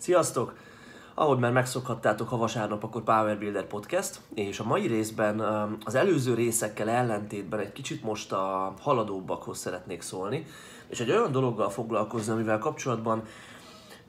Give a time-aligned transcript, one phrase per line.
[0.00, 0.54] Sziasztok!
[1.14, 5.40] Ahogy már megszokhattátok, ha vasárnap, akkor Power Builder Podcast, és a mai részben
[5.84, 10.46] az előző részekkel ellentétben egy kicsit most a haladóbbakhoz szeretnék szólni,
[10.88, 13.22] és egy olyan dologgal foglalkozni, amivel kapcsolatban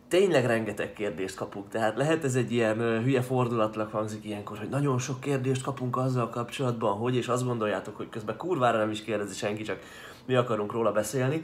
[0.07, 1.69] tényleg rengeteg kérdést kapunk.
[1.69, 6.29] Tehát lehet ez egy ilyen hülye fordulatlag hangzik ilyenkor, hogy nagyon sok kérdést kapunk azzal
[6.29, 9.79] kapcsolatban, hogy, és azt gondoljátok, hogy közben kurvára nem is kérdezi senki, csak
[10.25, 11.43] mi akarunk róla beszélni.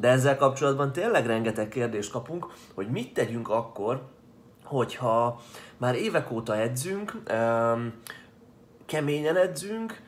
[0.00, 4.02] De ezzel kapcsolatban tényleg rengeteg kérdést kapunk, hogy mit tegyünk akkor,
[4.64, 5.40] hogyha
[5.76, 7.22] már évek óta edzünk,
[8.86, 10.02] keményen edzünk,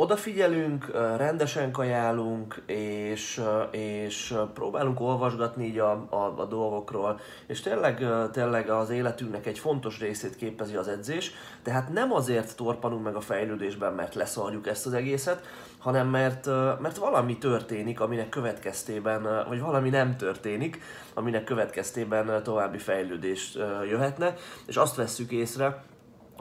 [0.00, 8.70] odafigyelünk, rendesen kajálunk, és, és próbálunk olvasgatni így a, a, a dolgokról, és tényleg, tényleg
[8.70, 13.92] az életünknek egy fontos részét képezi az edzés, tehát nem azért torpanunk meg a fejlődésben,
[13.92, 15.42] mert leszarjuk ezt az egészet,
[15.78, 16.46] hanem mert,
[16.80, 20.80] mert valami történik, aminek következtében, vagy valami nem történik,
[21.14, 24.34] aminek következtében további fejlődés jöhetne,
[24.66, 25.82] és azt vesszük észre,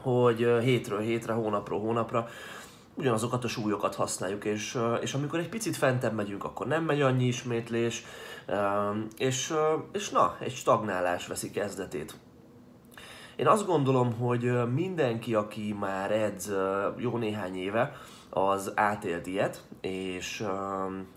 [0.01, 2.27] hogy hétről hétre, hónapról hónapra
[2.97, 7.25] ugyanazokat a súlyokat használjuk, és, és amikor egy picit fentebb megyünk, akkor nem megy annyi
[7.25, 8.03] ismétlés,
[9.17, 9.53] és,
[9.91, 12.17] és na, egy stagnálás veszi kezdetét.
[13.35, 16.51] Én azt gondolom, hogy mindenki, aki már edz
[16.97, 17.95] jó néhány éve,
[18.29, 20.43] az átélt ilyet, és,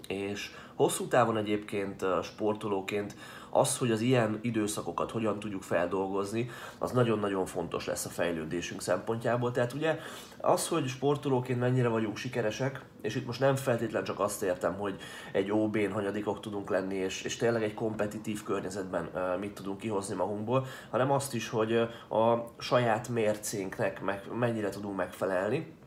[0.09, 3.15] és hosszú távon egyébként sportolóként
[3.51, 9.51] az, hogy az ilyen időszakokat hogyan tudjuk feldolgozni, az nagyon-nagyon fontos lesz a fejlődésünk szempontjából.
[9.51, 9.99] Tehát ugye
[10.41, 14.97] az, hogy sportolóként mennyire vagyunk sikeresek, és itt most nem feltétlen csak azt értem, hogy
[15.33, 20.67] egy OB-n hanyadikok tudunk lenni, és, és tényleg egy kompetitív környezetben mit tudunk kihozni magunkból,
[20.91, 21.77] hanem azt is, hogy
[22.09, 25.79] a saját mércénknek meg, mennyire tudunk megfelelni,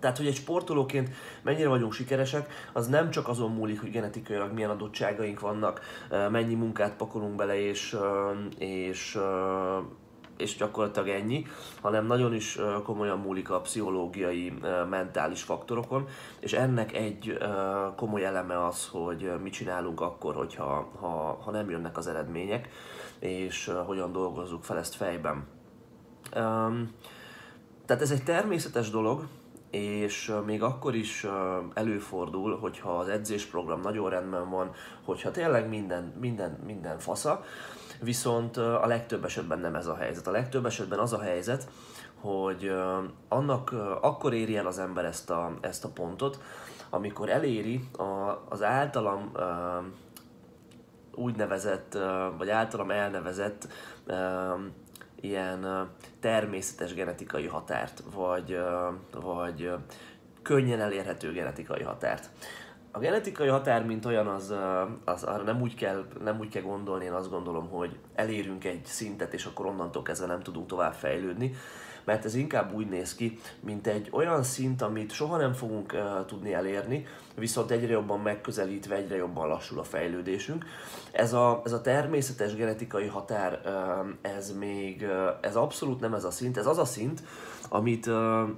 [0.00, 1.10] tehát, hogy egy sportolóként
[1.42, 5.80] mennyire vagyunk sikeresek, az nem csak azon múlik, hogy genetikailag milyen adottságaink vannak,
[6.30, 7.96] mennyi munkát pakolunk bele, és,
[8.58, 9.18] és,
[10.36, 11.46] és gyakorlatilag ennyi,
[11.80, 14.52] hanem nagyon is komolyan múlik a pszichológiai,
[14.90, 16.06] mentális faktorokon,
[16.40, 17.38] és ennek egy
[17.96, 22.68] komoly eleme az, hogy mit csinálunk akkor, hogyha ha, ha nem jönnek az eredmények,
[23.18, 25.46] és hogyan dolgozzuk fel ezt fejben.
[27.86, 29.26] Tehát ez egy természetes dolog,
[29.70, 31.26] és még akkor is
[31.74, 34.70] előfordul, hogyha az edzésprogram nagyon rendben van,
[35.04, 37.44] hogyha tényleg minden, minden, minden fasza,
[38.00, 40.26] viszont a legtöbb esetben nem ez a helyzet.
[40.26, 41.70] A legtöbb esetben az a helyzet,
[42.20, 42.72] hogy
[43.28, 46.40] annak akkor éri el az ember ezt a, ezt a pontot,
[46.90, 49.32] amikor eléri a, az általam
[51.14, 51.98] úgynevezett,
[52.38, 53.68] vagy általam elnevezett
[55.20, 55.88] ilyen
[56.20, 58.58] természetes genetikai határt, vagy,
[59.22, 59.70] vagy
[60.42, 62.30] könnyen elérhető genetikai határt.
[62.90, 64.54] A genetikai határ, mint olyan, az,
[65.04, 68.84] az arra nem úgy, kell, nem úgy kell gondolni, én azt gondolom, hogy elérünk egy
[68.84, 71.54] szintet, és akkor onnantól kezdve nem tudunk tovább fejlődni,
[72.08, 76.26] mert ez inkább úgy néz ki, mint egy olyan szint, amit soha nem fogunk uh,
[76.26, 80.64] tudni elérni, viszont egyre jobban megközelítve, egyre jobban lassul a fejlődésünk.
[81.12, 86.24] Ez a, ez a természetes genetikai határ, uh, ez még, uh, ez abszolút nem ez
[86.24, 87.22] a szint, ez az a szint,
[87.68, 88.48] amit uh,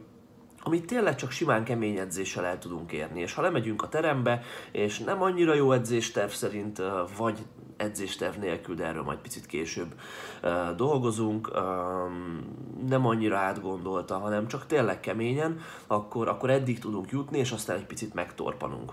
[0.63, 3.21] amit tényleg csak simán kemény edzéssel el tudunk érni.
[3.21, 6.83] És ha lemegyünk a terembe, és nem annyira jó edzésterv szerint,
[7.17, 7.39] vagy
[7.81, 9.95] edzésterv nélkül, de erről majd picit később
[10.77, 11.51] dolgozunk,
[12.89, 17.87] nem annyira átgondolta, hanem csak tényleg keményen, akkor, akkor eddig tudunk jutni, és aztán egy
[17.87, 18.93] picit megtorpanunk.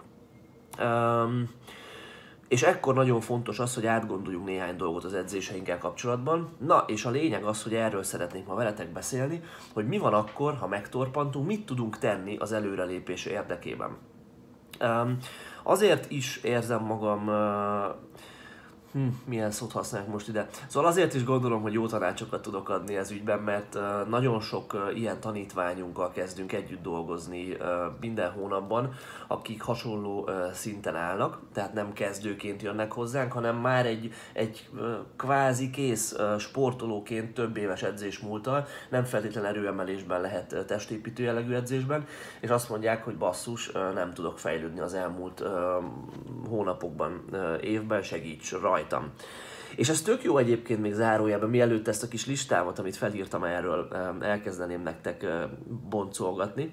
[2.48, 6.50] És ekkor nagyon fontos az, hogy átgondoljunk néhány dolgot az edzéseinkkel kapcsolatban.
[6.58, 9.42] Na, és a lényeg az, hogy erről szeretnék ma veletek beszélni,
[9.74, 13.98] hogy mi van akkor, ha megtorpantunk, mit tudunk tenni az előrelépés érdekében.
[15.64, 17.96] Azért is érzem magam uh,
[18.98, 20.48] hm, milyen szót használják most ide.
[20.68, 23.78] Szóval azért is gondolom, hogy jó tanácsokat tudok adni ez ügyben, mert
[24.10, 27.58] nagyon sok ilyen tanítványunkkal kezdünk együtt dolgozni
[28.00, 28.94] minden hónapban,
[29.28, 34.70] akik hasonló szinten állnak, tehát nem kezdőként jönnek hozzánk, hanem már egy, egy
[35.16, 42.06] kvázi kész sportolóként több éves edzés múltal, nem feltétlenül erőemelésben lehet testépítő jellegű edzésben,
[42.40, 45.44] és azt mondják, hogy basszus, nem tudok fejlődni az elmúlt
[46.50, 47.22] hónapokban,
[47.62, 49.12] évben, segíts rajta rajtam.
[49.76, 53.88] És ez tök jó egyébként még zárójában, mielőtt ezt a kis listámat, amit felírtam erről,
[54.22, 55.26] elkezdeném nektek
[55.90, 56.72] boncolgatni.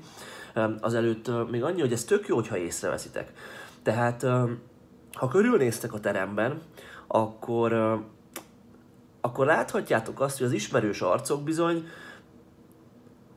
[0.81, 3.33] Azelőtt még annyi, hogy ez tök jó, hogyha észreveszitek.
[3.83, 4.23] Tehát
[5.13, 6.61] ha körülnéztek a teremben,
[7.07, 8.03] akkor,
[9.21, 11.87] akkor láthatjátok azt, hogy az ismerős arcok bizony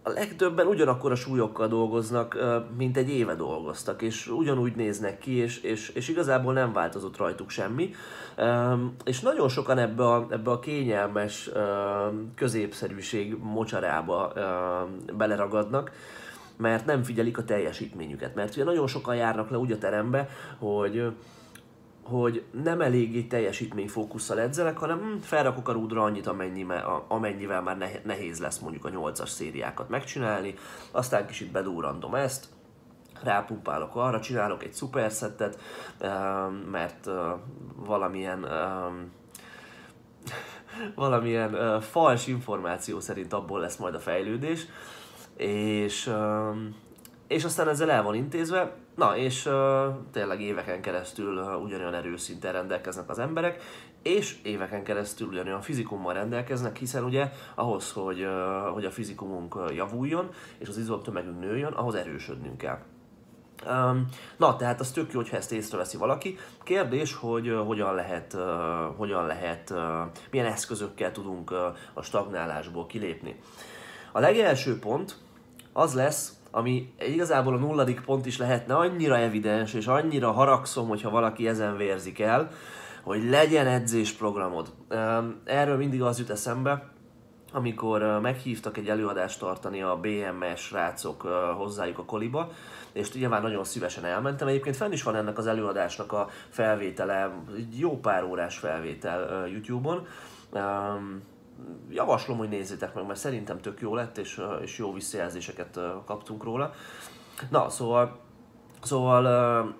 [0.07, 2.37] a legtöbben ugyanakkor a súlyokkal dolgoznak,
[2.77, 7.49] mint egy éve dolgoztak, és ugyanúgy néznek ki, és, és, és igazából nem változott rajtuk
[7.49, 7.93] semmi.
[9.03, 11.49] És nagyon sokan ebbe a, ebbe a kényelmes
[12.35, 14.33] középszerűség mocsarába
[15.17, 15.91] beleragadnak,
[16.57, 18.35] mert nem figyelik a teljesítményüket.
[18.35, 21.11] Mert ugye nagyon sokan járnak le úgy a terembe, hogy
[22.09, 28.39] hogy nem eléggé teljesítményfókusszal edzelek, hanem hm, felrakok a rúdra annyit, amennyivel, amennyivel már nehéz
[28.39, 30.53] lesz mondjuk a 8-as szériákat megcsinálni,
[30.91, 32.45] aztán kicsit bedúrandom ezt,
[33.23, 35.59] rápumpálok arra, csinálok egy szuperszettet,
[35.99, 37.09] ehm, mert
[37.75, 38.95] valamilyen ehm,
[40.95, 44.65] valamilyen fals információ szerint abból lesz majd a fejlődés,
[45.35, 46.11] és,
[47.27, 49.53] és aztán ezzel el van intézve, Na, és uh,
[50.11, 53.63] tényleg éveken keresztül uh, ugyanolyan erőszinten rendelkeznek az emberek,
[54.01, 60.29] és éveken keresztül ugyanolyan fizikummal rendelkeznek, hiszen ugye ahhoz, hogy, uh, hogy a fizikumunk javuljon,
[60.57, 62.79] és az izomtömegünk nőjön, ahhoz erősödnünk kell.
[63.67, 64.05] Um,
[64.37, 66.37] na, tehát az tök jó, hogyha ezt észreveszi valaki.
[66.63, 68.41] Kérdés, hogy uh, hogyan lehet, uh,
[68.95, 69.79] hogyan lehet, uh,
[70.31, 71.57] milyen eszközökkel tudunk uh,
[71.93, 73.39] a stagnálásból kilépni.
[74.11, 75.15] A legelső pont
[75.73, 81.09] az lesz, ami igazából a nulladik pont is lehetne annyira evidens, és annyira haragszom, hogyha
[81.09, 82.49] valaki ezen vérzik el,
[83.03, 84.73] hogy legyen edzésprogramod.
[85.43, 86.91] Erről mindig az jut eszembe,
[87.53, 91.21] amikor meghívtak egy előadást tartani a BMS rácok
[91.57, 92.51] hozzájuk a koliba,
[92.91, 94.47] és már nagyon szívesen elmentem.
[94.47, 100.07] Egyébként fenn is van ennek az előadásnak a felvétele, egy jó pár órás felvétel YouTube-on
[101.89, 106.73] javaslom, hogy nézzétek meg, mert szerintem tök jó lett, és, és jó visszajelzéseket kaptunk róla.
[107.49, 108.19] Na, szóval,
[108.81, 109.75] szóval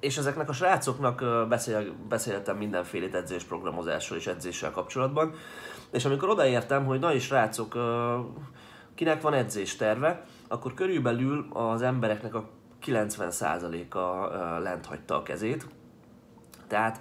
[0.00, 5.34] és ezeknek a srácoknak beszél, beszéltem mindenféle edzésprogramozásról és edzéssel kapcsolatban,
[5.90, 7.78] és amikor odaértem, hogy na is srácok,
[8.94, 12.48] kinek van edzésterve, akkor körülbelül az embereknek a
[12.86, 15.66] 90%-a lent hagyta a kezét.
[16.66, 17.00] Tehát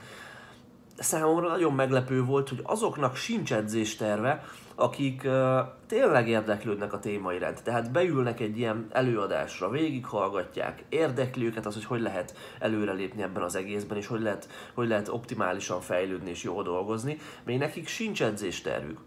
[1.00, 4.44] számomra nagyon meglepő volt, hogy azoknak sincs edzésterve,
[4.76, 7.64] akik uh, tényleg érdeklődnek a téma iránt.
[7.64, 13.56] Tehát beülnek egy ilyen előadásra, végighallgatják, érdekli őket az, hogy hogy lehet előrelépni ebben az
[13.56, 19.00] egészben, és hogy lehet, hogy lehet optimálisan fejlődni és jól dolgozni, még nekik sincs edzéstervük.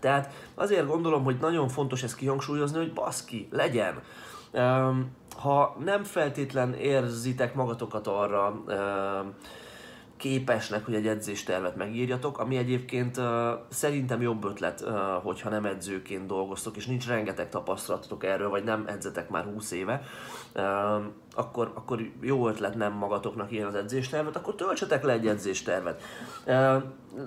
[0.00, 4.02] Tehát azért gondolom, hogy nagyon fontos ezt kihangsúlyozni, hogy baszki, legyen.
[4.52, 9.34] Um, ha nem feltétlen érzitek magatokat arra, um,
[10.20, 13.26] képesnek, hogy egy edzéstervet megírjatok, ami egyébként uh,
[13.68, 18.84] szerintem jobb ötlet, uh, hogyha nem edzőként dolgoztok, és nincs rengeteg tapasztalatotok erről, vagy nem
[18.86, 20.02] edzetek már 20 éve,
[20.54, 20.62] uh,
[21.40, 26.02] akkor, akkor jó ötlet nem magatoknak ilyen az edzéstervet, akkor töltsetek le egy edzéstervet.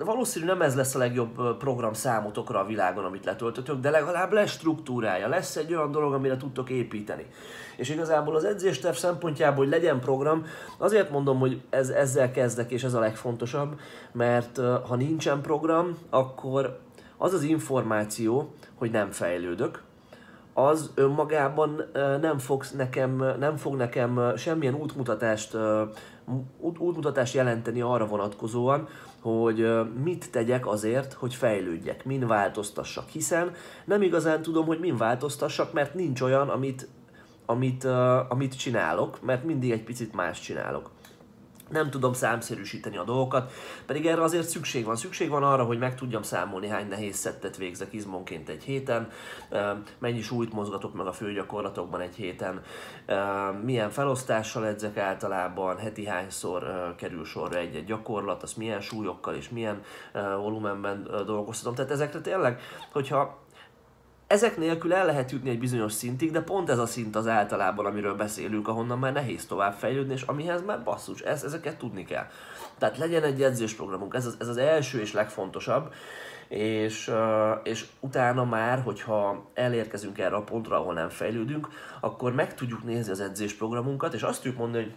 [0.04, 4.50] Valószínű nem ez lesz a legjobb program számotokra a világon, amit letöltötök, de legalább lesz
[4.50, 7.26] struktúrája, lesz egy olyan dolog, amire tudtok építeni.
[7.76, 10.46] És igazából az edzésterv szempontjából, hogy legyen program,
[10.78, 13.80] azért mondom, hogy ez, ezzel kezdek, és ez a legfontosabb,
[14.12, 16.78] mert ha nincsen program, akkor
[17.16, 19.82] az az információ, hogy nem fejlődök,
[20.54, 21.84] az önmagában
[22.20, 25.56] nem, fogsz nekem, nem fog nekem semmilyen útmutatást,
[26.58, 28.88] út, útmutatást jelenteni arra vonatkozóan,
[29.20, 29.68] hogy
[30.04, 33.50] mit tegyek azért, hogy fejlődjek, min változtassak, hiszen
[33.84, 36.88] nem igazán tudom, hogy min változtassak, mert nincs olyan, amit
[37.46, 37.84] amit,
[38.28, 40.90] amit csinálok, mert mindig egy picit más csinálok.
[41.70, 43.52] Nem tudom számszerűsíteni a dolgokat,
[43.86, 44.96] pedig erre azért szükség van.
[44.96, 49.10] Szükség van arra, hogy meg tudjam számolni, hány nehéz szettet végzek izmonként egy héten,
[49.98, 52.62] mennyi súlyt mozgatok meg a főgyakorlatokban egy héten,
[53.62, 59.82] milyen felosztással edzek általában, heti hányszor kerül sorra egy-egy gyakorlat, az milyen súlyokkal és milyen
[60.36, 61.74] volumenben dolgoztatom.
[61.74, 62.60] Tehát ezekre tényleg,
[62.92, 63.42] hogyha
[64.34, 67.86] ezek nélkül el lehet jutni egy bizonyos szintig, de pont ez a szint az általában,
[67.86, 72.26] amiről beszélünk, ahonnan már nehéz tovább fejlődni, és amihez már basszus, ez, ezeket tudni kell.
[72.78, 75.92] Tehát legyen egy edzésprogramunk, ez az, ez az első és legfontosabb,
[76.48, 77.12] és,
[77.62, 81.68] és utána már, hogyha elérkezünk erre a pontra, ahol nem fejlődünk,
[82.00, 84.94] akkor meg tudjuk nézni az edzésprogramunkat, és azt tudjuk mondani, hogy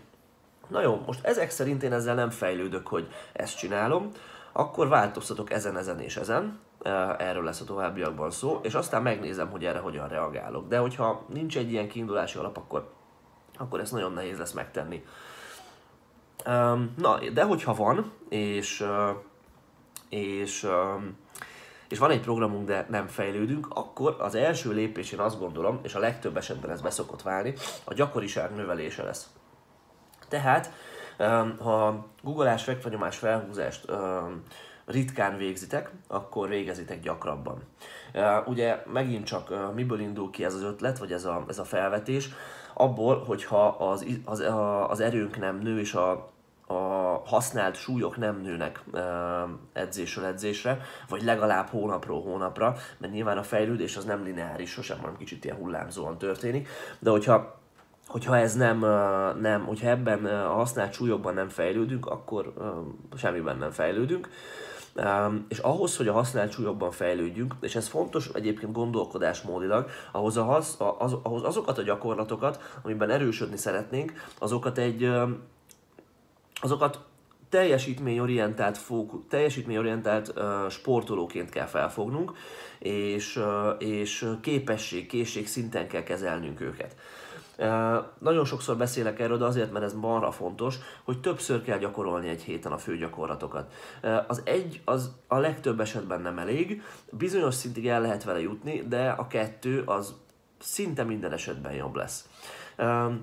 [0.68, 4.12] na jó, most ezek szerint én ezzel nem fejlődök, hogy ezt csinálom,
[4.52, 6.60] akkor változtatok ezen, ezen és ezen,
[7.18, 10.68] erről lesz a továbbiakban szó, és aztán megnézem, hogy erre hogyan reagálok.
[10.68, 12.90] De hogyha nincs egy ilyen kiindulási alap, akkor,
[13.58, 15.06] akkor ezt nagyon nehéz lesz megtenni.
[16.98, 18.86] Na, de hogyha van, és,
[20.10, 20.68] és,
[21.90, 25.96] és van egy programunk, de nem fejlődünk, akkor az első lépés én azt gondolom, és
[25.96, 27.54] a legtöbb esetben ez beszokott válni,
[27.84, 29.30] a gyakoriság növelése lesz.
[30.28, 30.72] Tehát,
[31.60, 33.86] ha googleás, fekvanyomás, felhúzást
[34.88, 37.62] ritkán végzitek, akkor végezitek gyakrabban.
[38.46, 42.30] Ugye megint csak miből indul ki ez az ötlet, vagy ez a, ez a felvetés?
[42.74, 44.44] Abból, hogyha az, az,
[44.88, 46.12] az erőnk nem nő, és a,
[46.68, 46.74] a
[47.26, 48.84] használt súlyok nem nőnek
[49.74, 55.18] edzésről edzésre, vagy legalább hónapról hónapra, mert nyilván a fejlődés az nem lineáris, sosem, hanem
[55.18, 56.68] kicsit ilyen hullámzóan történik,
[57.00, 57.60] de hogyha
[58.08, 58.80] hogyha ez nem,
[59.42, 62.54] nem, hogyha ebben a használt súlyokban nem fejlődünk, akkor
[63.18, 64.30] semmiben nem fejlődünk.
[65.48, 70.78] És ahhoz, hogy a használt súlyokban fejlődjünk, és ez fontos egyébként gondolkodásmódilag, ahhoz, a hasz,
[70.98, 75.12] az, ahhoz azokat a gyakorlatokat, amiben erősödni szeretnénk, azokat egy
[76.62, 77.00] azokat
[77.50, 82.32] teljesítményorientált, fókusz, teljesítményorientált uh, sportolóként kell felfognunk,
[82.80, 86.96] és, uh, és képesség, készség szinten kell kezelnünk őket.
[88.20, 92.42] Nagyon sokszor beszélek erről, de azért, mert ez marra fontos, hogy többször kell gyakorolni egy
[92.42, 93.74] héten a főgyakorlatokat.
[94.28, 99.10] Az egy az a legtöbb esetben nem elég, bizonyos szintig el lehet vele jutni, de
[99.10, 100.14] a kettő az
[100.60, 102.30] szinte minden esetben jobb lesz.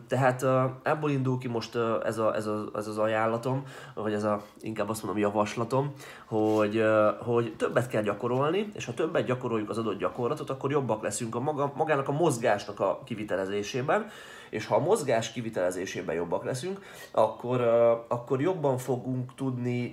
[0.08, 0.44] Tehát
[0.82, 3.62] ebből indul ki most ez, a, ez, a, ez az ajánlatom,
[3.94, 5.92] vagy ez a, inkább azt mondom, javaslatom,
[6.26, 6.84] hogy,
[7.20, 11.40] hogy többet kell gyakorolni, és ha többet gyakoroljuk az adott gyakorlatot, akkor jobbak leszünk a
[11.40, 14.06] maga, magának a mozgásnak a kivitelezésében,
[14.50, 16.80] és ha a mozgás kivitelezésében jobbak leszünk,
[17.10, 17.60] akkor,
[18.08, 19.92] akkor jobban fogunk tudni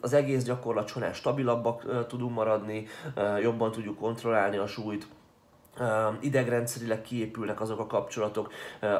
[0.00, 2.86] az egész gyakorlat során stabilabbak tudunk maradni,
[3.42, 5.06] jobban tudjuk kontrollálni a súlyt,
[6.20, 8.52] idegrendszerileg kiépülnek azok a kapcsolatok,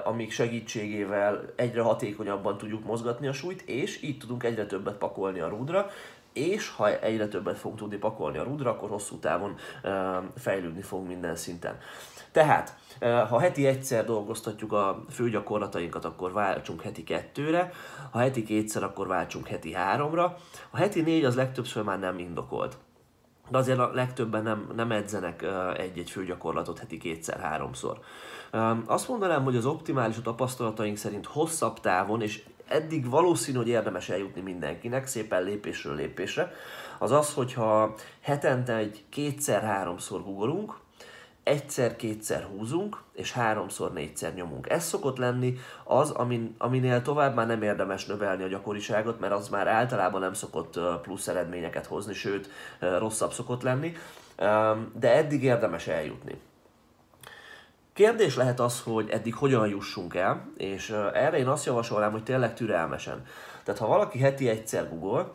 [0.04, 5.48] amik segítségével egyre hatékonyabban tudjuk mozgatni a súlyt, és így tudunk egyre többet pakolni a
[5.48, 5.90] rúdra,
[6.32, 9.56] és ha egyre többet fogunk tudni pakolni a rúdra, akkor hosszú távon
[10.36, 11.78] fejlődni fog minden szinten.
[12.32, 17.72] Tehát, ha heti egyszer dolgoztatjuk a főgyakorlatainkat, akkor váltsunk heti kettőre,
[18.10, 20.36] ha heti kétszer, akkor váltsunk heti háromra,
[20.70, 22.76] a heti négy az legtöbbször már nem indokolt
[23.48, 27.98] de azért a legtöbben nem, nem edzenek egy-egy főgyakorlatot heti kétszer-háromszor.
[28.86, 34.08] Azt mondanám, hogy az optimális a tapasztalataink szerint hosszabb távon, és eddig valószínű, hogy érdemes
[34.08, 36.52] eljutni mindenkinek, szépen lépésről lépésre,
[36.98, 40.74] az az, hogyha hetente egy kétszer-háromszor googolunk,
[41.46, 44.70] egyszer-kétszer húzunk, és háromszor, négyszer nyomunk.
[44.70, 49.48] Ez szokott lenni az, amin, aminél tovább már nem érdemes növelni a gyakoriságot, mert az
[49.48, 53.96] már általában nem szokott plusz eredményeket hozni, sőt, rosszabb szokott lenni,
[54.98, 56.40] de eddig érdemes eljutni.
[57.92, 62.54] Kérdés lehet az, hogy eddig hogyan jussunk el, és erre én azt javasolnám, hogy tényleg
[62.54, 63.24] türelmesen.
[63.64, 65.30] Tehát ha valaki heti egyszer Google,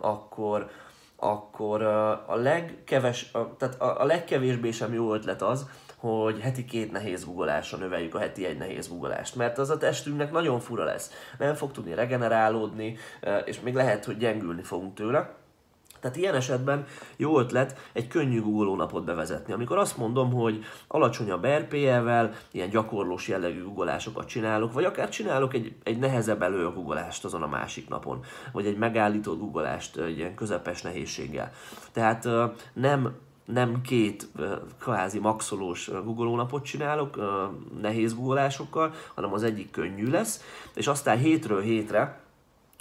[0.00, 0.70] akkor
[1.16, 1.82] akkor
[2.26, 8.14] a legkeves, tehát a legkevésbé sem jó ötlet az, hogy heti két nehéz googolásra növeljük
[8.14, 11.10] a heti egy nehéz googolást, mert az a testünknek nagyon fura lesz.
[11.38, 12.96] Nem fog tudni regenerálódni,
[13.44, 15.34] és még lehet, hogy gyengülni fogunk tőle.
[16.06, 16.86] Tehát ilyen esetben
[17.16, 23.28] jó ötlet egy könnyű Google napot bevezetni, amikor azt mondom, hogy alacsonyabb RPE-vel, ilyen gyakorlós
[23.28, 28.66] jellegű guggolásokat csinálok, vagy akár csinálok egy, egy nehezebb előguggolást azon a másik napon, vagy
[28.66, 31.52] egy megállított guggolást ilyen közepes nehézséggel.
[31.92, 32.28] Tehát
[32.72, 34.28] nem nem két
[34.78, 37.18] kvázi maxolós napot csinálok
[37.80, 40.42] nehéz guggolásokkal, hanem az egyik könnyű lesz,
[40.74, 42.25] és aztán hétről hétre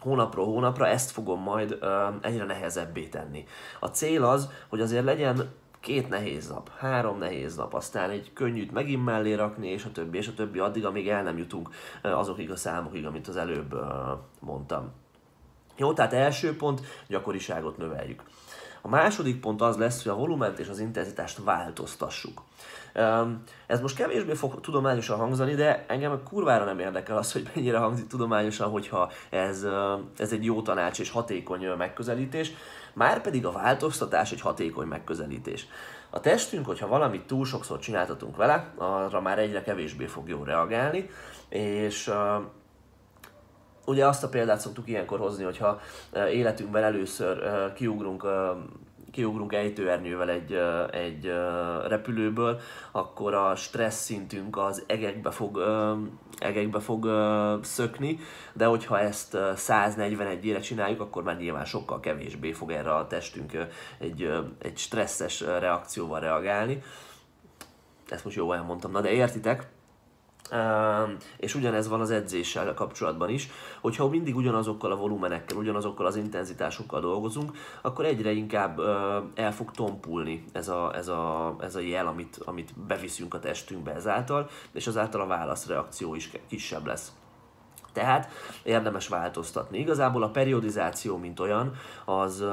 [0.06, 3.46] hónapról hónapra ezt fogom majd ö, egyre nehezebbé tenni.
[3.80, 8.72] A cél az, hogy azért legyen két nehéz nap, három nehéz nap, aztán egy könnyűt
[8.72, 11.70] megint mellé rakni, és a többi, és a többi addig, amíg el nem jutunk
[12.02, 14.92] azokig a számokig, amit az előbb ö, mondtam.
[15.78, 18.24] Jó, tehát első pont, gyakoriságot növeljük.
[18.82, 22.42] A második pont az lesz, hogy a volument és az intenzitást változtassuk.
[23.68, 28.08] Ez most kevésbé fog tudományosan hangzani, de engem kurvára nem érdekel az, hogy mennyire hangzik
[28.08, 29.68] tudományosan, hogyha ez,
[30.18, 32.52] ez egy jó tanács és hatékony megközelítés,
[32.94, 35.68] már pedig a változtatás egy hatékony megközelítés.
[36.10, 41.10] A testünk, hogyha valamit túl sokszor csináltatunk vele, arra már egyre kevésbé fog jól reagálni,
[41.50, 42.12] és
[43.86, 45.80] ugye azt a példát szoktuk ilyenkor hozni, hogyha
[46.32, 48.28] életünkben először kiugrunk
[49.16, 50.54] kiugrunk ejtőernyővel egy,
[50.92, 51.32] egy
[51.88, 52.60] repülőből,
[52.92, 55.62] akkor a stressz szintünk az egekbe fog,
[56.38, 57.10] egekbe fog
[57.64, 58.20] szökni,
[58.54, 63.52] de hogyha ezt 141 ére csináljuk, akkor már nyilván sokkal kevésbé fog erre a testünk
[64.00, 64.32] egy,
[64.62, 66.82] egy stresszes reakcióval reagálni.
[68.10, 69.68] Ezt most jól elmondtam, na de értitek?
[71.38, 73.50] És ugyanez van az edzéssel kapcsolatban is,
[73.82, 78.80] hogyha mindig ugyanazokkal a volumenekkel, ugyanazokkal az intenzitásokkal dolgozunk, akkor egyre inkább
[79.36, 83.94] el fog tompulni ez a, ez a, ez a jel, amit, amit beviszünk a testünkbe
[83.94, 87.12] ezáltal, és azáltal a válaszreakció is kisebb lesz.
[87.96, 88.32] Tehát
[88.64, 89.80] érdemes változtatni.
[89.80, 91.76] Igazából a periodizáció, mint olyan,
[92.06, 92.44] az,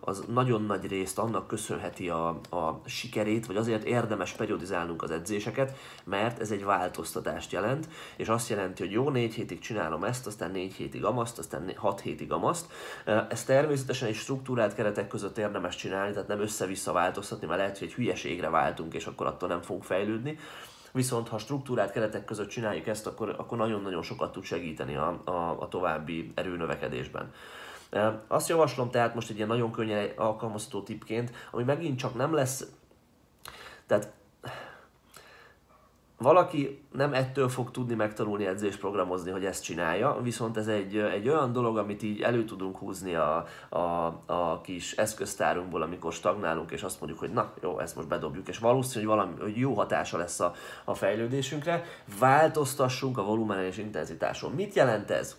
[0.00, 5.76] az nagyon nagy részt annak köszönheti a, a sikerét, vagy azért érdemes periodizálnunk az edzéseket,
[6.04, 10.50] mert ez egy változtatást jelent, és azt jelenti, hogy jó, négy hétig csinálom ezt, aztán
[10.50, 12.66] négy hétig amaszt, aztán hat hétig amaszt.
[13.28, 17.86] Ez természetesen egy struktúrált keretek között érdemes csinálni, tehát nem össze-vissza változtatni, mert lehet, hogy
[17.88, 20.38] egy hülyeségre váltunk, és akkor attól nem fogunk fejlődni
[20.92, 25.56] viszont ha struktúrát keretek között csináljuk ezt, akkor, akkor nagyon-nagyon sokat tud segíteni a, a,
[25.60, 27.32] a további erőnövekedésben.
[28.26, 32.66] Azt javaslom tehát most egy ilyen nagyon könnyen alkalmazható tipként, ami megint csak nem lesz,
[33.86, 34.12] tehát
[36.22, 41.28] valaki nem ettől fog tudni megtanulni edzést programozni, hogy ezt csinálja, viszont ez egy, egy
[41.28, 46.82] olyan dolog, amit így elő tudunk húzni a, a, a kis eszköztárunkból, amikor stagnálunk, és
[46.82, 50.16] azt mondjuk, hogy na jó, ezt most bedobjuk, és valószínű, hogy valami hogy jó hatása
[50.18, 51.84] lesz a, a fejlődésünkre.
[52.18, 54.52] Változtassunk a volumenen és intenzitáson.
[54.52, 55.36] Mit jelent ez?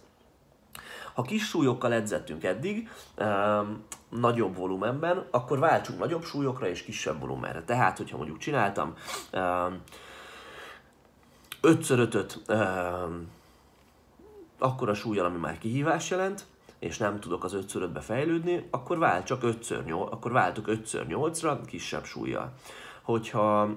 [1.13, 7.63] Ha kis súlyokkal edzettünk eddig, um, nagyobb volumenben, akkor váltsunk nagyobb súlyokra és kisebb volumenre.
[7.63, 8.93] Tehát, hogyha mondjuk csináltam
[9.33, 9.81] um,
[11.63, 12.41] 5x5-öt
[14.57, 16.45] akkor a súlyjal, ami már kihívás jelent,
[16.79, 22.53] és nem tudok az 5x5-be fejlődni, akkor vált csak 5x8, akkor váltok 5x8-ra kisebb súlyjal.
[23.01, 23.69] Hogyha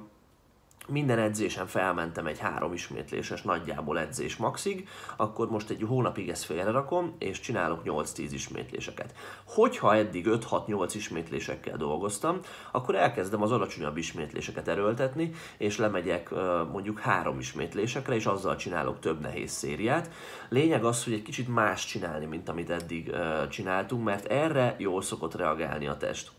[0.88, 7.14] minden edzésen felmentem egy három ismétléses nagyjából edzés maxig, akkor most egy hónapig ezt félrerakom,
[7.18, 9.14] és csinálok 8-10 ismétléseket.
[9.44, 12.40] Hogyha eddig 5-6-8 ismétlésekkel dolgoztam,
[12.72, 16.30] akkor elkezdem az alacsonyabb ismétléseket erőltetni, és lemegyek
[16.72, 20.10] mondjuk három ismétlésekre, és azzal csinálok több nehéz szériát.
[20.48, 23.14] Lényeg az, hogy egy kicsit más csinálni, mint amit eddig
[23.48, 26.30] csináltunk, mert erre jól szokott reagálni a test.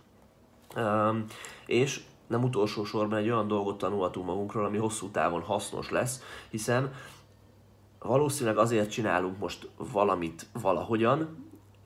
[1.66, 6.94] És nem utolsó sorban egy olyan dolgot tanulhatunk magunkról, ami hosszú távon hasznos lesz, hiszen
[8.00, 11.46] valószínűleg azért csinálunk most valamit valahogyan,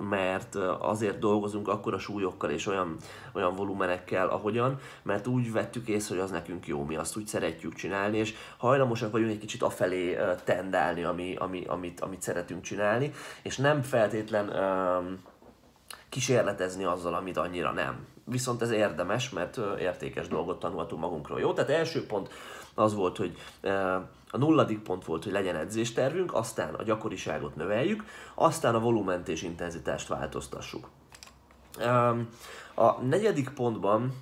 [0.09, 2.95] mert azért dolgozunk akkor a súlyokkal és olyan,
[3.33, 7.73] olyan volumenekkel, ahogyan, mert úgy vettük észre, hogy az nekünk jó, mi azt úgy szeretjük
[7.73, 13.57] csinálni, és hajlamosak vagyunk egy kicsit afelé tendálni, ami, ami, amit, amit szeretünk csinálni, és
[13.57, 15.19] nem feltétlen um,
[16.09, 21.39] kísérletezni azzal, amit annyira nem viszont ez érdemes, mert értékes dolgot tanultunk magunkról.
[21.39, 22.29] Jó, tehát első pont
[22.73, 23.37] az volt, hogy
[24.31, 28.03] a nulladik pont volt, hogy legyen edzéstervünk, aztán a gyakoriságot növeljük,
[28.35, 30.89] aztán a volument és intenzitást változtassuk.
[32.75, 34.13] A negyedik pontban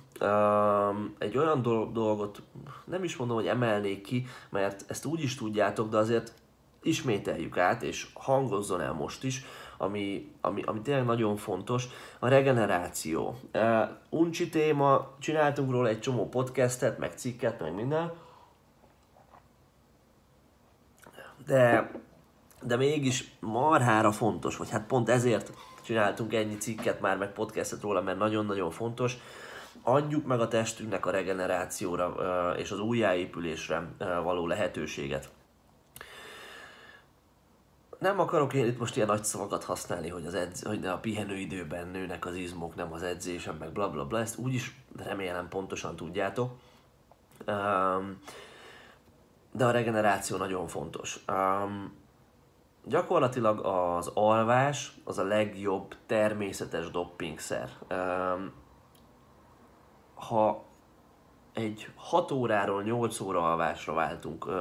[1.18, 2.42] egy olyan dolgot
[2.84, 6.32] nem is mondom, hogy emelnék ki, mert ezt úgy is tudjátok, de azért
[6.82, 9.44] ismételjük át, és hangozzon el most is,
[9.80, 11.88] ami, ami, ami tényleg nagyon fontos,
[12.18, 13.38] a regeneráció.
[13.54, 18.12] Uh, uncsi téma, csináltunk róla egy csomó podcastet, meg cikket, meg minden,
[21.46, 21.90] de,
[22.62, 28.02] de mégis marhára fontos, vagy hát pont ezért csináltunk ennyi cikket már, meg podcastet róla,
[28.02, 29.16] mert nagyon-nagyon fontos.
[29.82, 32.14] Adjuk meg a testünknek a regenerációra
[32.58, 35.30] és az újjáépülésre való lehetőséget
[38.00, 41.88] nem akarok én itt most ilyen nagy szavakat használni, hogy, az edz, hogy a pihenőidőben
[41.88, 46.52] nőnek az izmok, nem az edzésen, meg bla bla bla, ezt úgyis remélem pontosan tudjátok.
[47.46, 48.18] Um,
[49.52, 51.24] de a regeneráció nagyon fontos.
[51.28, 51.92] Um,
[52.84, 57.70] gyakorlatilag az alvás az a legjobb természetes doppingszer.
[57.90, 58.52] Um,
[60.14, 60.64] ha
[61.52, 64.54] egy 6 óráról 8 óra alvásra váltunk uh,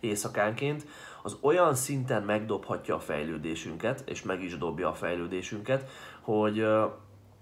[0.00, 0.86] éjszakánként,
[1.26, 6.66] az olyan szinten megdobhatja a fejlődésünket, és meg is dobja a fejlődésünket, hogy,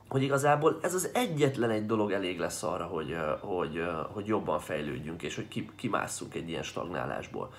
[0.09, 5.23] hogy igazából ez az egyetlen egy dolog elég lesz arra, hogy, hogy, hogy jobban fejlődjünk,
[5.23, 7.53] és hogy kimásszunk egy ilyen stagnálásból.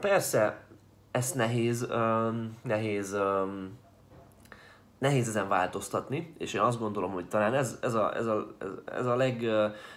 [0.00, 0.66] Persze,
[1.10, 1.88] ezt nehéz,
[2.62, 3.16] nehéz
[4.98, 8.46] nehéz ezen változtatni, és én azt gondolom, hogy talán ez, ez, a, ez, a,
[8.84, 9.44] ez, a leg,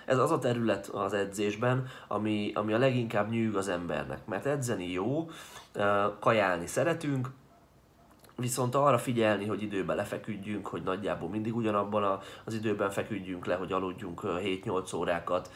[0.05, 4.91] ez az a terület az edzésben, ami, ami a leginkább nyűg az embernek, mert edzeni
[4.91, 5.29] jó,
[6.19, 7.29] kajálni szeretünk,
[8.35, 13.71] viszont arra figyelni, hogy időben lefeküdjünk, hogy nagyjából mindig ugyanabban az időben feküdjünk le, hogy
[13.71, 15.51] aludjunk 7-8 órákat,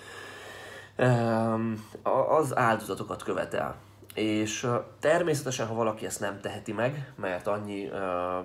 [2.30, 3.76] az áldozatokat követel.
[4.14, 4.68] És
[5.00, 7.90] természetesen, ha valaki ezt nem teheti meg, mert annyi,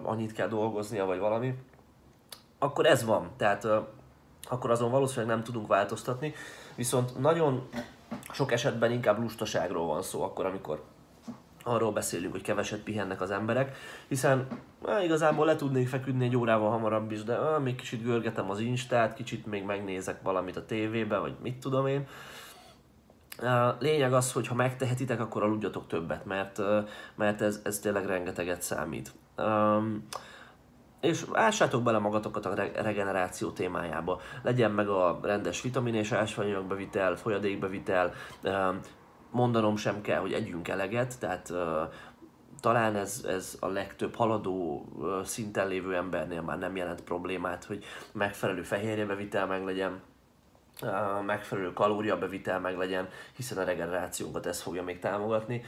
[0.03, 1.55] annyit kell dolgoznia, vagy valami,
[2.59, 3.31] akkor ez van.
[3.37, 3.67] Tehát
[4.49, 6.35] akkor azon valószínűleg nem tudunk változtatni.
[6.75, 7.69] Viszont nagyon
[8.33, 10.83] sok esetben inkább lustaságról van szó, akkor, amikor
[11.63, 13.77] arról beszélünk, hogy keveset pihennek az emberek,
[14.09, 14.47] hiszen
[14.87, 18.61] á, igazából le tudnék feküdni egy órával hamarabb is, de á, még kicsit görgetem az
[18.61, 22.07] instát, kicsit még megnézek valamit a tévébe, vagy mit tudom én
[23.79, 26.61] Lényeg az, hogy ha megtehetitek, akkor aludjatok többet, mert,
[27.15, 29.13] mert ez, ez tényleg rengeteget számít.
[31.01, 34.21] És ássátok bele magatokat a regeneráció témájába.
[34.43, 38.13] Legyen meg a rendes vitamin és ásványanyagbevitel, folyadékbevitel,
[39.31, 41.53] mondanom sem kell, hogy együnk eleget, tehát
[42.61, 44.87] talán ez, ez a legtöbb haladó
[45.25, 50.01] szinten lévő embernél már nem jelent problémát, hogy megfelelő fehérjebevitel meg legyen,
[51.27, 55.65] megfelelő kalóriabevitel meg legyen, hiszen a regenerációnkat ez fogja még támogatni.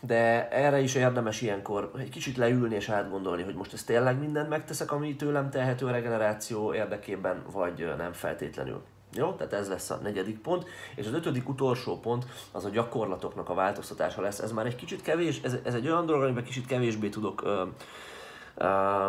[0.00, 4.48] De erre is érdemes ilyenkor egy kicsit leülni és átgondolni, hogy most ezt tényleg mindent
[4.48, 8.82] megteszek, ami tőlem tehető a regeneráció érdekében, vagy nem feltétlenül.
[9.14, 10.64] Jó, tehát ez lesz a negyedik pont.
[10.94, 14.38] És az ötödik utolsó pont az a gyakorlatoknak a változtatása lesz.
[14.38, 17.64] Ez már egy kicsit kevés, ez, ez egy olyan dolog, amiben kicsit kevésbé tudok ö,
[18.56, 19.08] ö,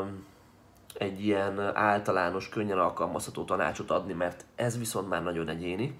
[0.97, 5.99] egy ilyen általános, könnyen alkalmazható tanácsot adni, mert ez viszont már nagyon egyéni.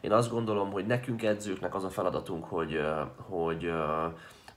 [0.00, 2.80] Én azt gondolom, hogy nekünk edzőknek az a feladatunk, hogy,
[3.28, 3.72] hogy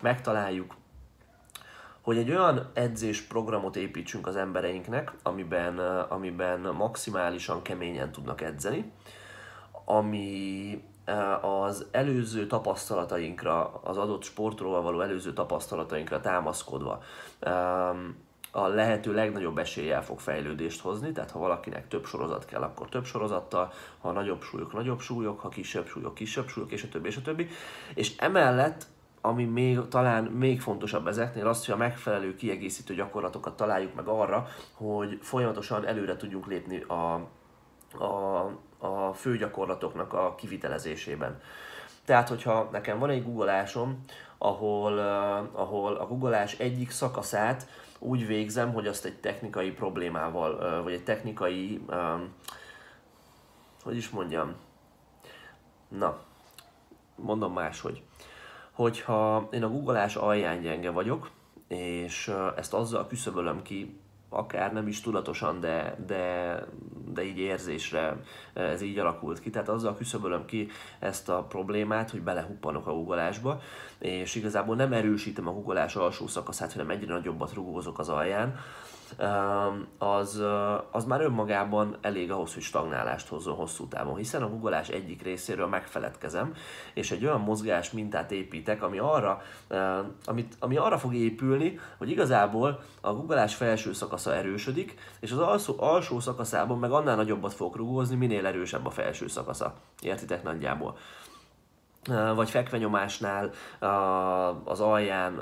[0.02, 0.76] megtaláljuk,
[2.02, 8.92] hogy egy olyan edzés programot építsünk az embereinknek, amiben, amiben maximálisan keményen tudnak edzeni,
[9.86, 10.84] ami
[11.42, 17.04] az előző tapasztalatainkra, az adott sportról való előző tapasztalatainkra támaszkodva
[18.56, 23.06] a lehető legnagyobb eséllyel fog fejlődést hozni, tehát ha valakinek több sorozat kell, akkor több
[23.06, 27.18] sorozattal, ha nagyobb súlyok, nagyobb súlyok, ha kisebb súlyok, kisebb súlyok, és a többi, és
[27.18, 27.48] a többi.
[27.94, 28.86] És emellett
[29.26, 34.48] ami még, talán még fontosabb ezeknél, az, hogy a megfelelő kiegészítő gyakorlatokat találjuk meg arra,
[34.74, 37.28] hogy folyamatosan előre tudjunk lépni a,
[38.04, 41.42] a, a fő gyakorlatoknak a kivitelezésében.
[42.06, 44.04] Tehát, hogyha nekem van egy googleásom,
[44.44, 47.68] ahol, uh, ahol a googleás egyik szakaszát
[48.00, 52.34] úgy végzem, hogy azt egy technikai problémával, uh, vagy egy technikai, um,
[53.84, 54.56] hogy is mondjam,
[55.88, 56.20] na,
[57.16, 58.04] mondom máshogy.
[58.72, 61.32] Hogyha én a googleás alján gyenge vagyok,
[61.68, 64.00] és ezt azzal küszöbölöm ki,
[64.34, 66.58] akár nem is tudatosan, de, de,
[67.14, 68.18] de így érzésre
[68.54, 69.50] ez így alakult ki.
[69.50, 70.70] Tehát azzal küszöbölöm ki
[71.00, 73.62] ezt a problémát, hogy belehuppanok a googleásba,
[74.00, 78.60] és igazából nem erősítem a googleás alsó szakaszát, hanem egyre nagyobbat rugózok az alján,
[79.98, 80.44] az,
[80.92, 85.68] az már önmagában elég ahhoz, hogy stagnálást hozzon hosszú távon, hiszen a googleás egyik részéről
[85.68, 86.54] megfeledkezem,
[86.94, 89.42] és egy olyan mozgás mintát építek, ami arra,
[90.26, 95.76] amit, ami arra fog épülni, hogy igazából a googleás felső szakasza erősödik, és az alsó,
[95.78, 99.74] alsó szakaszában meg annál nagyobbat fog rugózni, minél erősebb a felső szakasza.
[100.02, 100.98] Értitek nagyjából?
[102.36, 103.52] vagy fekvenyomásnál
[104.64, 105.40] az alján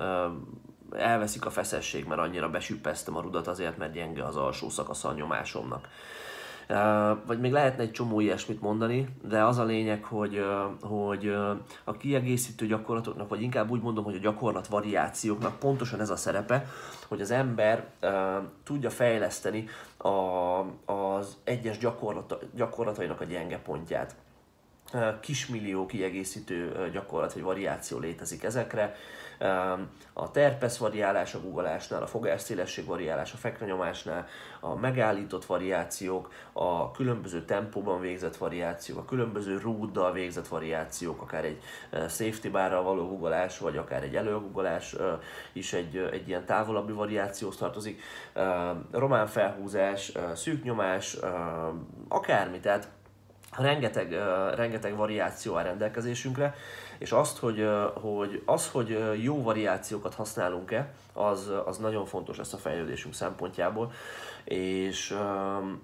[0.97, 5.13] elveszik a feszesség, mert annyira besüppeztem a rudat azért, mert gyenge az alsó szakasz a
[5.13, 5.87] nyomásomnak.
[7.25, 10.45] Vagy még lehetne egy csomó ilyesmit mondani, de az a lényeg, hogy,
[10.81, 11.35] hogy
[11.83, 16.65] a kiegészítő gyakorlatoknak, vagy inkább úgy mondom, hogy a gyakorlat variációknak pontosan ez a szerepe,
[17.07, 17.85] hogy az ember
[18.63, 20.09] tudja fejleszteni a,
[20.93, 24.15] az egyes gyakorlata, gyakorlatainak a gyenge pontját
[25.19, 28.95] kismillió kiegészítő gyakorlat vagy variáció létezik ezekre.
[30.13, 34.27] A terpesz variálás a guggolásnál, a fogásszélesség variálás a fekvenyomásnál,
[34.59, 41.61] a megállított variációk, a különböző tempóban végzett variációk, a különböző rúddal végzett variációk, akár egy
[41.91, 44.95] safety barral való guggolás, vagy akár egy előguggolás
[45.53, 48.01] is egy, egy ilyen távolabbi variációhoz tartozik.
[48.91, 51.17] Román felhúzás, szűknyomás,
[52.07, 52.87] akármi, tehát
[53.57, 54.11] rengeteg,
[54.55, 56.55] rengeteg variáció a rendelkezésünkre,
[57.01, 62.57] és azt, hogy, hogy, az, hogy jó variációkat használunk-e, az, az nagyon fontos lesz a
[62.57, 63.91] fejlődésünk szempontjából,
[64.43, 65.15] és,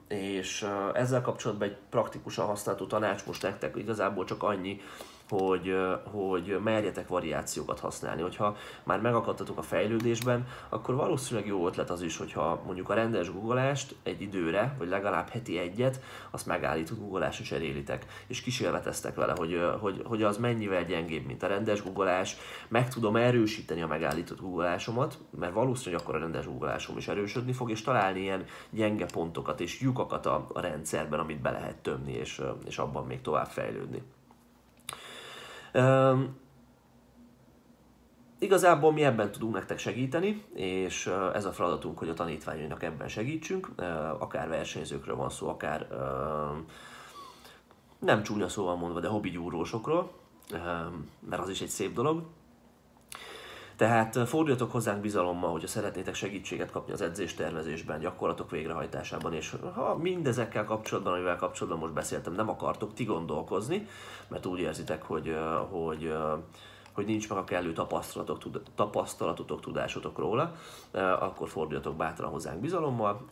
[0.08, 4.82] és ezzel kapcsolatban egy praktikusan használható tanács most nektek igazából csak annyi,
[5.30, 8.22] hogy, hogy merjetek variációkat használni.
[8.22, 13.32] Hogyha már megakadtatok a fejlődésben, akkor valószínűleg jó ötlet az is, hogyha mondjuk a rendes
[13.32, 19.62] googleást egy időre, vagy legalább heti egyet, azt megállított googleásra cserélitek, és kísérleteztek vele, hogy,
[19.80, 22.38] hogy, hogy az mennyivel gyengébb, mint a rendes googleás,
[22.68, 27.70] meg tudom erősíteni a megállított googleásomat, mert valószínűleg akkor a rendes googleásom is erősödni fog,
[27.70, 32.42] és találni ilyen gyenge pontokat és lyukakat a, a rendszerben, amit be lehet tömni, és,
[32.66, 34.02] és abban még tovább fejlődni.
[35.78, 36.38] Um,
[38.40, 43.70] igazából mi ebben tudunk nektek segíteni, és ez a feladatunk, hogy a tanítványainak ebben segítsünk,
[44.18, 45.88] akár versenyzőkről van szó, akár
[48.00, 50.12] nem csúnya szóval mondva, de hobby gyúrósokról,
[51.20, 52.24] mert az is egy szép dolog.
[53.78, 59.98] Tehát forduljatok hozzánk bizalommal, hogyha szeretnétek segítséget kapni az edzés tervezésben, gyakorlatok végrehajtásában, és ha
[59.98, 63.88] mindezekkel kapcsolatban, amivel kapcsolatban most beszéltem, nem akartok ti gondolkozni,
[64.28, 65.36] mert úgy érzitek, hogy,
[65.70, 66.14] hogy
[66.94, 68.38] hogy nincs meg a kellő tapasztalatok,
[68.76, 70.56] tapasztalatotok, tudásotok róla,
[71.20, 73.28] akkor forduljatok bátran hozzánk bizalommal,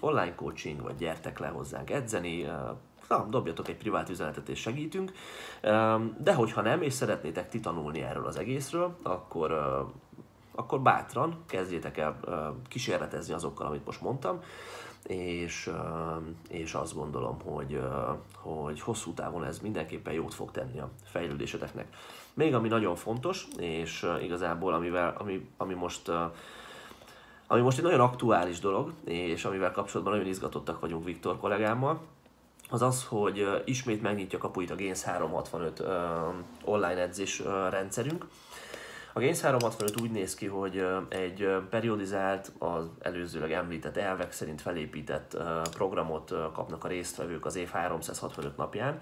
[0.00, 2.46] online coaching, vagy gyertek le hozzánk edzeni,
[3.08, 5.12] na, dobjatok egy privát üzenetet és segítünk.
[6.18, 9.52] De hogyha nem, és szeretnétek ti tanulni erről az egészről, akkor,
[10.54, 12.20] akkor bátran kezdjétek el
[12.68, 14.40] kísérletezni azokkal, amit most mondtam,
[15.06, 15.70] és,
[16.48, 17.80] és azt gondolom, hogy,
[18.36, 21.86] hogy hosszú távon ez mindenképpen jót fog tenni a fejlődéseteknek.
[22.34, 26.10] Még ami nagyon fontos, és igazából amivel, ami, ami most
[27.46, 32.00] ami most egy nagyon aktuális dolog, és amivel kapcsolatban nagyon izgatottak vagyunk Viktor kollégámmal,
[32.70, 35.82] az az, hogy ismét megnyitja kapuit a Gains 365
[36.64, 38.26] online edzés rendszerünk.
[39.12, 45.36] A Gains 365 úgy néz ki, hogy egy periodizált, az előzőleg említett elvek szerint felépített
[45.70, 49.00] programot kapnak a résztvevők az év 365 napján,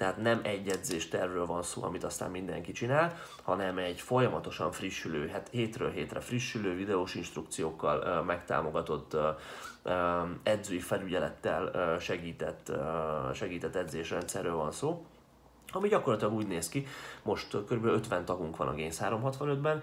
[0.00, 5.48] tehát nem egy edzéstervről van szó, amit aztán mindenki csinál, hanem egy folyamatosan frissülő, hát
[5.50, 9.16] hétről hétre frissülő videós instrukciókkal megtámogatott
[10.42, 12.72] edzői felügyelettel segített,
[13.34, 15.04] segített edzésrendszerről van szó
[15.72, 16.86] ami gyakorlatilag úgy néz ki,
[17.30, 17.84] most kb.
[17.84, 19.82] 50 tagunk van a Gains 365-ben,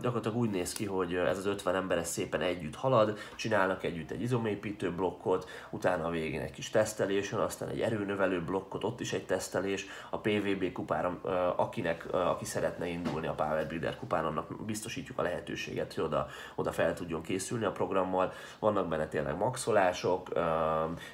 [0.00, 4.10] gyakorlatilag úgy néz ki, hogy ez az 50 ember ez szépen együtt halad, csinálnak együtt
[4.10, 9.12] egy izomépítő blokkot, utána a végén egy kis tesztelés aztán egy erőnövelő blokkot, ott is
[9.12, 11.18] egy tesztelés, a PVB kupára,
[11.56, 16.72] akinek, aki szeretne indulni a Power Builder kupán, annak biztosítjuk a lehetőséget, hogy oda, oda
[16.72, 20.28] fel tudjon készülni a programmal, vannak benne tényleg maxolások,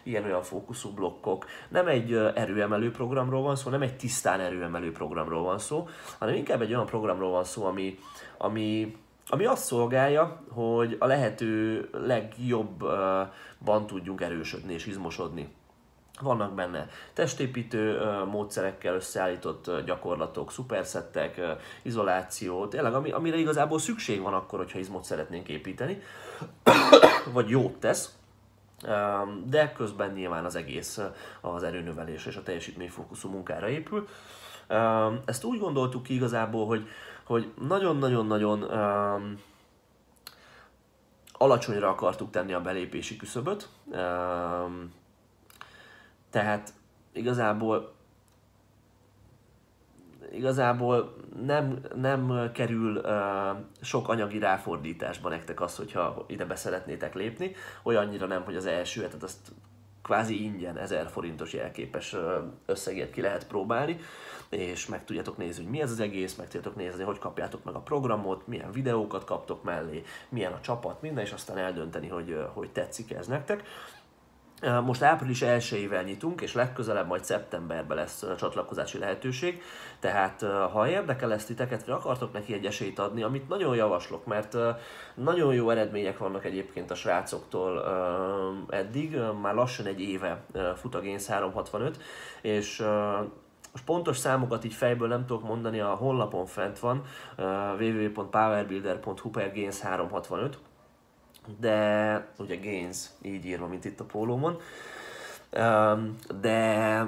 [0.02, 5.55] ilyen-olyan fókuszú blokkok, nem egy erőemelő programról van szó, nem egy tisztán erőemelő programról van
[5.58, 5.88] szó,
[6.18, 7.98] hanem inkább egy olyan programról van szó, ami,
[8.38, 8.96] ami,
[9.28, 15.54] ami azt szolgálja, hogy a lehető legjobban tudjunk erősödni és izmosodni.
[16.20, 17.98] Vannak benne testépítő
[18.30, 21.40] módszerekkel összeállított gyakorlatok, szuperszettek,
[21.82, 26.02] izoláció, tényleg ami, amire igazából szükség van akkor, hogyha izmot szeretnénk építeni,
[27.32, 28.16] vagy jót tesz
[29.44, 31.00] de közben nyilván az egész
[31.40, 34.08] az erőnövelés és a teljesítményfókuszú munkára épül.
[35.24, 36.88] Ezt úgy gondoltuk ki igazából, hogy,
[37.24, 38.62] hogy nagyon-nagyon-nagyon
[41.33, 43.68] alacsonyra akartuk tenni a belépési küszöböt.
[46.31, 46.72] Tehát
[47.12, 47.94] igazából
[50.33, 53.12] igazából nem, nem kerül uh,
[53.81, 57.52] sok anyagi ráfordításba nektek az, hogyha ide be szeretnétek lépni.
[57.83, 59.52] Olyannyira nem, hogy az első hetet azt
[60.06, 62.16] kvázi ingyen 1000 forintos jelképes
[62.66, 63.98] összegért ki lehet próbálni,
[64.48, 67.74] és meg tudjátok nézni, hogy mi ez az egész, meg tudjátok nézni, hogy kapjátok meg
[67.74, 72.70] a programot, milyen videókat kaptok mellé, milyen a csapat, minden, és aztán eldönteni, hogy, hogy
[72.70, 73.62] tetszik ez nektek.
[74.84, 79.62] Most április 1-ével nyitunk, és legközelebb majd szeptemberben lesz csatlakozási lehetőség,
[80.00, 80.42] tehát
[80.72, 84.56] ha érdekel ezt titeket, vagy akartok neki egy esélyt adni, amit nagyon javaslok, mert
[85.14, 87.84] nagyon jó eredmények vannak egyébként a srácoktól
[88.68, 90.44] eddig, már lassan egy éve
[90.76, 91.98] fut a Gains 365,
[92.40, 92.78] és
[93.72, 97.02] most pontos számokat így fejből nem tudok mondani, a honlapon fent van,
[97.78, 100.58] www.powerbuilder.hu per Gains 365,
[101.61, 104.61] de ugye Gains így írva, mint itt a pólómon,
[106.40, 107.06] de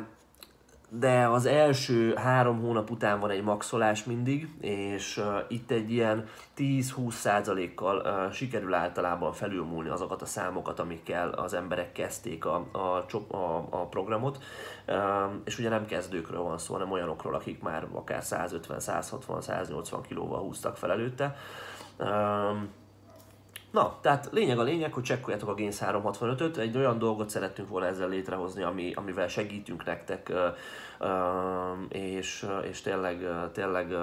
[0.91, 7.11] de az első három hónap után van egy maxolás mindig, és itt egy ilyen 10-20
[7.11, 13.67] százalékkal uh, sikerül általában felülmúlni azokat a számokat, amikkel az emberek kezdték a, a, a,
[13.71, 14.39] a programot,
[14.87, 14.95] uh,
[15.45, 20.41] és ugye nem kezdőkről van szó, hanem olyanokról, akik már akár 150, 160, 180 kilóval
[20.41, 21.37] húztak fel előtte.
[23.71, 27.87] Na, tehát lényeg a lényeg, hogy csekkoljátok a Gains 365-öt, egy olyan dolgot szerettünk volna
[27.87, 30.33] ezzel létrehozni, ami, amivel segítünk nektek,
[31.89, 33.95] és, és tényleg, tényleg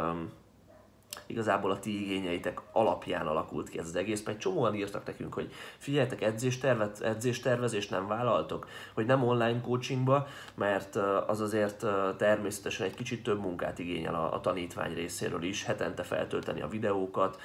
[1.25, 5.51] igazából a ti igényeitek alapján alakult ki ez az egész, mert csomóan írtak nekünk, hogy
[5.77, 10.95] figyeljetek, edzéstervet, edzéstervezést nem vállaltok, hogy nem online coachingba, mert
[11.27, 11.85] az azért
[12.17, 17.39] természetesen egy kicsit több munkát igényel a, a tanítvány részéről is, hetente feltölteni a videókat,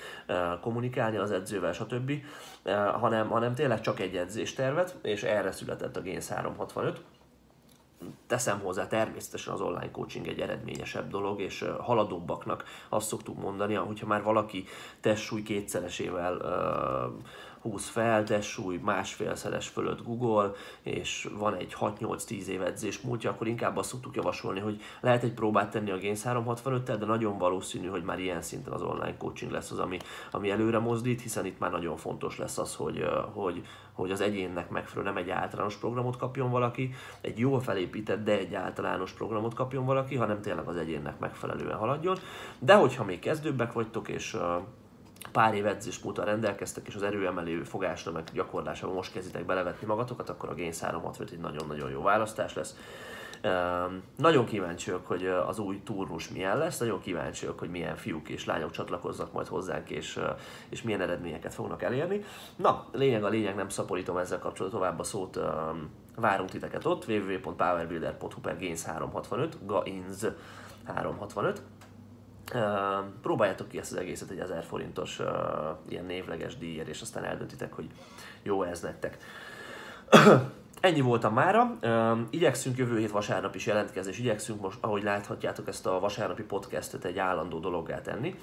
[0.60, 2.12] kommunikálni az edzővel, stb.,
[3.00, 7.00] hanem, hanem tényleg csak egy edzéstervet, és erre született a Gains 365
[8.26, 14.06] teszem hozzá, természetesen az online coaching egy eredményesebb dolog, és haladóbbaknak azt szoktuk mondani, hogyha
[14.06, 14.64] már valaki
[15.00, 16.40] testsúly kétszeresével
[17.60, 23.76] 20 fel, testsúly, másfélszeres fölött Google, és van egy 6-8-10 év edzés múltja, akkor inkább
[23.76, 28.02] azt szoktuk javasolni, hogy lehet egy próbát tenni a Gains 365-tel, de nagyon valószínű, hogy
[28.02, 29.98] már ilyen szinten az online coaching lesz az, ami,
[30.30, 34.70] ami előre mozdít, hiszen itt már nagyon fontos lesz az, hogy, hogy, hogy az egyénnek
[34.70, 39.84] megfelelő, nem egy általános programot kapjon valaki, egy jól felépített, de egy általános programot kapjon
[39.84, 42.16] valaki, hanem tényleg az egyénnek megfelelően haladjon.
[42.58, 44.36] De hogyha még kezdőbbek vagytok, és
[45.32, 50.28] pár év edzés múltal rendelkeztek, és az erőemelő fogásra meg gyakorlásában most kezditek belevetni magatokat,
[50.28, 52.76] akkor a Gains 365 egy nagyon-nagyon jó választás lesz.
[53.44, 58.44] Um, nagyon kíváncsiak, hogy az új turnus milyen lesz, nagyon kíváncsiak, hogy milyen fiúk és
[58.44, 60.20] lányok csatlakoznak majd hozzánk, és,
[60.68, 62.24] és milyen eredményeket fognak elérni.
[62.56, 67.08] Na, lényeg a lényeg, nem szaporítom ezzel kapcsolatban tovább a szót, um, várunk titeket ott,
[67.08, 70.24] www.powerbuilder.hu per gains 365, gains
[70.84, 71.62] 365.
[72.54, 72.60] Uh,
[73.22, 75.26] próbáljátok ki ezt az egészet egy 1000 forintos uh,
[75.88, 77.86] ilyen névleges díjért, és aztán eldöntitek, hogy
[78.42, 79.18] jó ez nektek.
[80.80, 81.76] Ennyi voltam mára.
[81.82, 86.42] Um, igyekszünk jövő hét vasárnap is jelentkezni, és igyekszünk most, ahogy láthatjátok, ezt a vasárnapi
[86.42, 88.38] podcastet egy állandó dologgá tenni.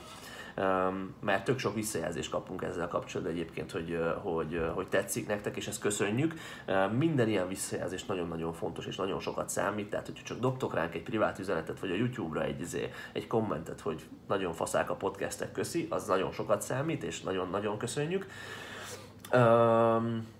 [1.19, 5.79] Mert tök sok visszajelzést kapunk ezzel kapcsolatban egyébként, hogy, hogy, hogy tetszik nektek, és ezt
[5.79, 6.33] köszönjük.
[6.97, 11.03] Minden ilyen visszajelzés nagyon-nagyon fontos, és nagyon sokat számít, tehát hogyha csak dobtok ránk egy
[11.03, 15.87] privát üzenetet, vagy a YouTube-ra egy, izé, egy kommentet, hogy nagyon faszák a podcastek, köszi,
[15.89, 18.25] az nagyon sokat számít, és nagyon-nagyon köszönjük.
[19.33, 20.35] Um,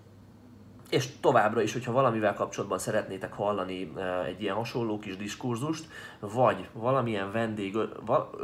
[0.90, 3.92] és továbbra is, hogyha valamivel kapcsolatban szeretnétek hallani
[4.26, 5.88] egy ilyen hasonló kis diskurzust,
[6.20, 7.78] vagy valamilyen vendég,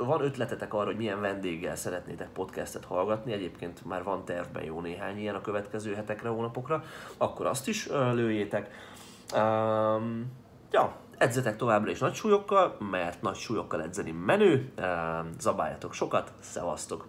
[0.06, 5.18] van ötletetek arra, hogy milyen vendéggel szeretnétek podcastet hallgatni, egyébként már van tervben jó néhány
[5.18, 6.84] ilyen a következő hetekre, hónapokra,
[7.16, 8.70] akkor azt is lőjétek.
[9.34, 10.32] Um,
[10.70, 14.72] ja, edzetek továbbra is nagy súlyokkal, mert nagy súlyokkal edzeni menő,
[15.38, 17.02] zabáljatok sokat, szevasztok!